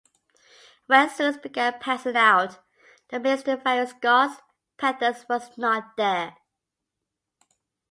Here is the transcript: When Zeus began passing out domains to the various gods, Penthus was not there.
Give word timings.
When 0.87 1.09
Zeus 1.15 1.37
began 1.37 1.77
passing 1.79 2.15
out 2.15 2.57
domains 3.09 3.43
to 3.43 3.51
the 3.51 3.57
various 3.57 3.93
gods, 3.93 4.41
Penthus 4.79 5.29
was 5.29 5.55
not 5.59 5.95
there. 5.95 6.35